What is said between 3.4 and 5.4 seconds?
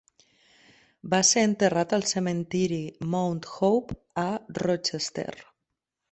Hope a Rochester.